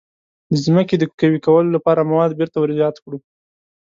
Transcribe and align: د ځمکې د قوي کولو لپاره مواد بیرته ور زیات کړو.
د 0.49 0.53
ځمکې 0.65 0.95
د 0.97 1.03
قوي 1.19 1.39
کولو 1.45 1.69
لپاره 1.77 2.07
مواد 2.09 2.31
بیرته 2.39 2.57
ور 2.59 2.71
زیات 2.79 2.95
کړو. 3.03 3.17